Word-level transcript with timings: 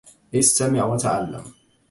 استمع 0.33 0.81
و 0.83 0.97
تعلّم. 0.97 1.43